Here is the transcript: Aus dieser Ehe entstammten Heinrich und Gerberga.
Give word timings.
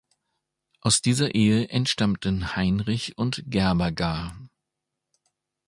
Aus 0.79 1.03
dieser 1.03 1.35
Ehe 1.35 1.69
entstammten 1.69 2.55
Heinrich 2.55 3.19
und 3.19 3.43
Gerberga. 3.45 4.35